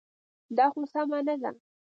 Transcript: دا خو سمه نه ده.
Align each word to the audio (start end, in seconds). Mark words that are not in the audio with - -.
دا 0.57 0.65
خو 0.71 0.81
سمه 0.93 1.19
نه 1.27 1.35
ده. 1.41 1.51